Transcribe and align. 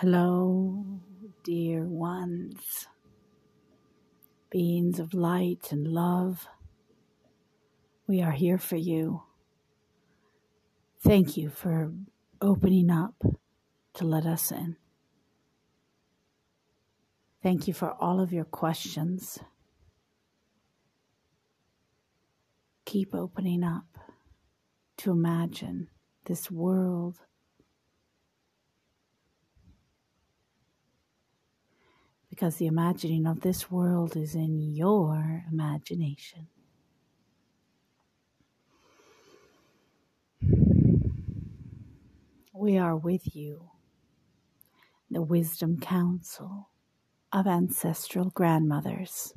Hello, 0.00 0.84
dear 1.42 1.82
ones, 1.82 2.86
beings 4.50 4.98
of 4.98 5.14
light 5.14 5.68
and 5.70 5.88
love. 5.88 6.46
We 8.06 8.20
are 8.20 8.32
here 8.32 8.58
for 8.58 8.76
you. 8.76 9.22
Thank 11.00 11.38
you 11.38 11.48
for 11.48 11.94
opening 12.42 12.90
up 12.90 13.14
to 13.94 14.04
let 14.04 14.26
us 14.26 14.52
in. 14.52 14.76
Thank 17.42 17.66
you 17.66 17.72
for 17.72 17.92
all 17.98 18.20
of 18.20 18.34
your 18.34 18.44
questions. 18.44 19.38
Keep 22.84 23.14
opening 23.14 23.64
up 23.64 23.96
to 24.98 25.10
imagine 25.10 25.88
this 26.26 26.50
world 26.50 27.20
because 32.36 32.56
the 32.56 32.66
imagining 32.66 33.26
of 33.26 33.40
this 33.40 33.70
world 33.70 34.14
is 34.14 34.34
in 34.34 34.60
your 34.60 35.42
imagination. 35.50 36.48
We 42.52 42.76
are 42.76 42.94
with 42.94 43.34
you, 43.34 43.70
the 45.10 45.22
Wisdom 45.22 45.80
Council 45.80 46.68
of 47.32 47.46
Ancestral 47.46 48.28
Grandmothers. 48.28 49.32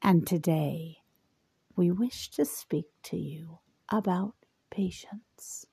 And 0.00 0.24
today 0.24 0.98
we 1.74 1.90
wish 1.90 2.30
to 2.30 2.44
speak 2.44 2.86
to 3.02 3.16
you 3.16 3.58
about 3.90 4.34
patience. 4.70 5.66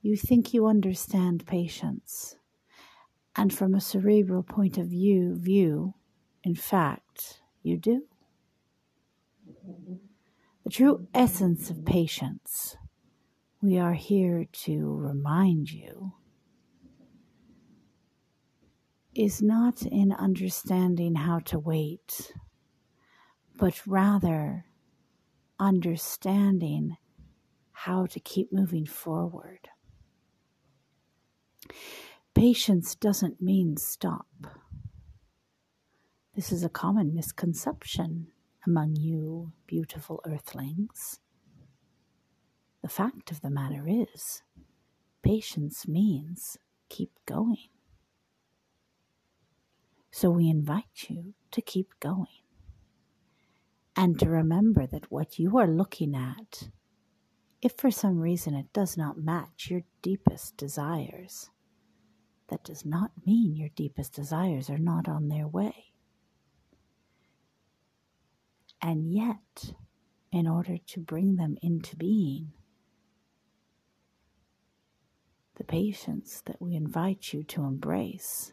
You 0.00 0.16
think 0.16 0.54
you 0.54 0.68
understand 0.68 1.44
patience 1.44 2.36
and 3.36 3.52
from 3.52 3.74
a 3.74 3.80
cerebral 3.80 4.42
point 4.42 4.78
of 4.78 4.86
view, 4.86 5.36
view, 5.36 5.94
in 6.44 6.54
fact, 6.54 7.40
you 7.62 7.76
do. 7.76 8.02
The 10.64 10.70
true 10.70 11.08
essence 11.14 11.70
of 11.70 11.84
patience, 11.84 12.76
we 13.60 13.78
are 13.78 13.94
here 13.94 14.46
to 14.64 14.94
remind 14.96 15.70
you, 15.70 16.12
is 19.14 19.42
not 19.42 19.82
in 19.82 20.12
understanding 20.12 21.14
how 21.14 21.40
to 21.40 21.58
wait, 21.58 22.32
but 23.56 23.86
rather 23.86 24.66
understanding 25.58 26.96
how 27.72 28.06
to 28.06 28.20
keep 28.20 28.52
moving 28.52 28.86
forward. 28.86 29.68
Patience 32.34 32.94
doesn't 32.94 33.42
mean 33.42 33.76
stop. 33.76 34.26
This 36.34 36.50
is 36.50 36.64
a 36.64 36.68
common 36.70 37.14
misconception 37.14 38.28
among 38.66 38.96
you, 38.96 39.52
beautiful 39.66 40.20
earthlings. 40.26 41.20
The 42.82 42.88
fact 42.88 43.30
of 43.30 43.42
the 43.42 43.50
matter 43.50 43.86
is, 43.86 44.42
patience 45.22 45.86
means 45.86 46.56
keep 46.88 47.10
going. 47.26 47.68
So 50.10 50.30
we 50.30 50.48
invite 50.48 51.08
you 51.08 51.34
to 51.50 51.60
keep 51.60 51.92
going 52.00 52.26
and 53.94 54.18
to 54.18 54.28
remember 54.28 54.86
that 54.86 55.10
what 55.12 55.38
you 55.38 55.58
are 55.58 55.68
looking 55.68 56.14
at, 56.14 56.68
if 57.60 57.74
for 57.76 57.90
some 57.90 58.18
reason 58.18 58.54
it 58.54 58.72
does 58.72 58.96
not 58.96 59.18
match 59.18 59.68
your 59.70 59.82
deepest 60.00 60.56
desires, 60.56 61.50
that 62.52 62.64
does 62.64 62.84
not 62.84 63.10
mean 63.24 63.56
your 63.56 63.70
deepest 63.70 64.12
desires 64.12 64.68
are 64.68 64.76
not 64.76 65.08
on 65.08 65.28
their 65.28 65.48
way. 65.48 65.86
And 68.82 69.10
yet, 69.10 69.72
in 70.30 70.46
order 70.46 70.76
to 70.88 71.00
bring 71.00 71.36
them 71.36 71.56
into 71.62 71.96
being, 71.96 72.52
the 75.56 75.64
patience 75.64 76.42
that 76.44 76.60
we 76.60 76.74
invite 76.74 77.32
you 77.32 77.42
to 77.44 77.64
embrace 77.64 78.52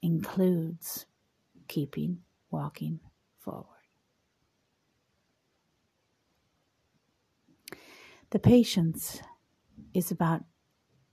includes 0.00 1.06
keeping 1.66 2.18
walking 2.52 3.00
forward. 3.40 3.66
The 8.30 8.38
patience 8.38 9.20
is 9.92 10.12
about 10.12 10.44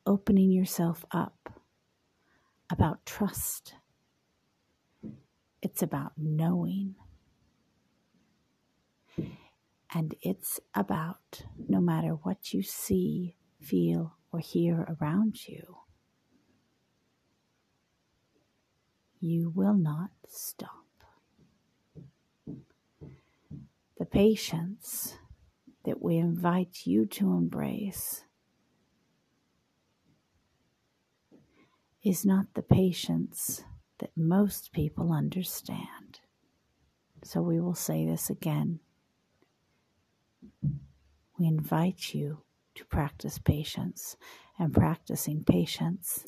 opening 0.06 0.52
yourself 0.52 1.04
up 1.12 1.59
about 2.72 3.06
trust. 3.06 3.74
It's 5.62 5.82
about 5.82 6.14
knowing. 6.18 6.96
And 9.94 10.14
it's 10.22 10.60
about 10.76 11.44
no 11.68 11.82
matter 11.82 12.12
what 12.12 12.54
you 12.54 12.62
see, 12.62 13.36
feel, 13.60 14.16
or 14.32 14.40
hear 14.40 14.96
around 15.02 15.48
you, 15.48 15.78
you 19.20 19.50
will 19.50 19.74
not 19.74 20.12
stop. 20.28 20.86
The 23.98 24.06
patience 24.06 25.18
that 25.86 26.02
we 26.02 26.18
invite 26.18 26.86
you 26.86 27.06
to 27.08 27.34
embrace 27.34 28.24
is 32.04 32.26
not 32.26 32.54
the 32.54 32.62
patience 32.62 33.64
that 34.00 34.12
most 34.16 34.72
people 34.72 35.12
understand. 35.12 36.20
So 37.24 37.42
we 37.42 37.60
will 37.60 37.76
say 37.76 38.06
this 38.06 38.30
again. 38.30 38.80
We 41.38 41.48
invite 41.48 42.14
you 42.14 42.44
to 42.76 42.86
practice 42.86 43.38
patience, 43.38 44.16
and 44.58 44.74
practicing 44.74 45.44
patience 45.44 46.26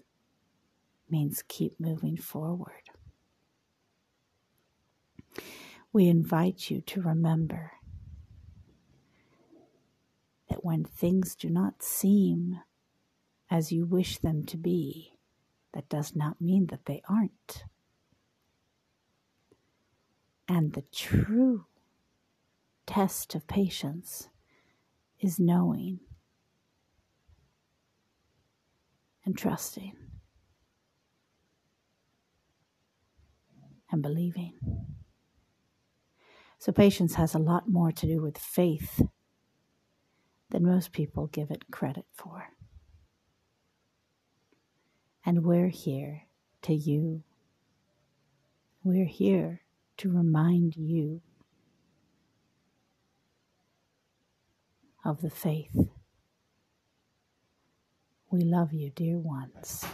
means 1.10 1.44
keep 1.48 1.80
moving 1.80 2.18
forward. 2.18 2.90
We 5.94 6.08
invite 6.08 6.70
you 6.70 6.82
to 6.82 7.02
remember 7.02 7.72
that 10.50 10.64
when 10.66 10.84
things 10.84 11.36
do 11.36 11.50
not 11.50 11.84
seem 11.84 12.60
as 13.50 13.72
you 13.72 13.86
wish 13.86 14.18
them 14.18 14.46
to 14.46 14.58
be, 14.58 15.14
that 15.74 15.90
does 15.90 16.16
not 16.16 16.42
mean 16.42 16.68
that 16.68 16.86
they 16.86 17.02
aren't. 17.08 17.64
And 20.48 20.74
the 20.74 20.84
true 20.92 21.66
test 22.86 23.36
of 23.36 23.48
patience 23.48 24.28
is 25.20 25.40
knowing 25.40 26.00
and 29.26 29.38
trusting 29.38 29.94
and 33.92 34.02
believing. 34.02 34.54
So, 36.58 36.72
patience 36.72 37.16
has 37.16 37.34
a 37.34 37.40
lot 37.40 37.70
more 37.70 37.92
to 37.92 38.06
do 38.06 38.22
with 38.22 38.38
faith 38.38 39.02
than 40.50 40.66
most 40.66 40.92
people 40.92 41.28
give 41.28 41.50
it 41.50 41.72
credit 41.72 42.06
for. 42.14 42.50
And 45.32 45.46
we're 45.46 45.70
here 45.70 46.24
to 46.64 46.74
you. 46.74 47.24
We're 48.84 49.06
here 49.06 49.62
to 49.96 50.12
remind 50.12 50.76
you 50.76 51.22
of 55.06 55.22
the 55.22 55.30
faith. 55.30 55.88
We 58.30 58.42
love 58.42 58.74
you, 58.74 58.90
dear 58.90 59.20
ones. 59.20 59.86